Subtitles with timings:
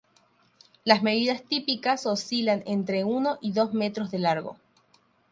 [0.83, 4.57] Las medidas típicas oscilan entre uno y dos metros de largo.